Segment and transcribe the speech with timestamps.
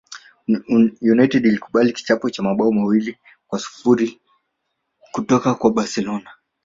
[1.01, 3.17] united ilikubali kichapo cha mabao mawili
[3.47, 4.19] kwa sifuri
[5.11, 6.29] kutoka kwa barcelona